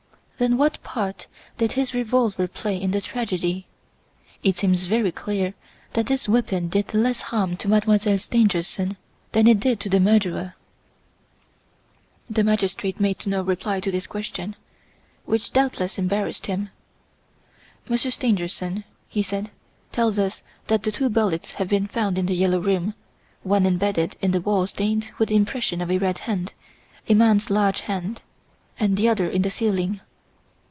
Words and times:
"Then 0.41 0.57
what 0.57 0.81
part 0.81 1.27
did 1.59 1.73
his 1.73 1.93
revolver 1.93 2.47
play 2.47 2.75
in 2.75 2.89
the 2.89 2.99
tragedy? 2.99 3.67
It 4.41 4.57
seems 4.57 4.85
very 4.85 5.11
clear 5.11 5.53
that 5.93 6.07
this 6.07 6.27
weapon 6.27 6.67
did 6.67 6.95
less 6.95 7.21
harm 7.21 7.55
to 7.57 7.67
Mademoiselle 7.67 8.17
Stangerson 8.17 8.97
than 9.33 9.45
it 9.45 9.59
did 9.59 9.79
to 9.81 9.87
the 9.87 9.99
murderer." 9.99 10.55
The 12.27 12.43
magistrate 12.43 12.99
made 12.99 13.27
no 13.27 13.43
reply 13.43 13.81
to 13.81 13.91
this 13.91 14.07
question, 14.07 14.55
which 15.25 15.53
doubtless 15.53 15.99
embarrassed 15.99 16.47
him. 16.47 16.71
"Monsieur 17.87 18.09
Stangerson," 18.09 18.83
he 19.07 19.21
said, 19.21 19.51
"tells 19.91 20.17
us 20.17 20.41
that 20.65 20.81
the 20.81 20.91
two 20.91 21.09
bullets 21.09 21.51
have 21.51 21.67
been 21.69 21.85
found 21.85 22.17
in 22.17 22.25
"The 22.25 22.33
Yellow 22.33 22.59
Room", 22.61 22.95
one 23.43 23.67
embedded 23.67 24.17
in 24.21 24.31
the 24.31 24.41
wall 24.41 24.65
stained 24.65 25.11
with 25.19 25.29
the 25.29 25.35
impression 25.35 25.81
of 25.81 25.91
a 25.91 25.99
red 25.99 26.17
hand 26.17 26.53
a 27.07 27.13
man's 27.13 27.51
large 27.51 27.81
hand 27.81 28.23
and 28.79 28.97
the 28.97 29.07
other 29.07 29.29
in 29.29 29.43
the 29.43 29.51
ceiling." 29.51 29.99